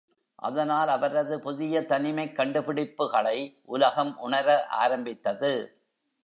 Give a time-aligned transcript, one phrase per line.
[0.35, 3.55] அதனால், அவரது புதிய தனிமைக் கண்டு பிடிப்புக்களை
[3.65, 4.67] உலகம் உணர
[4.67, 5.81] ஆரம்பித்தது.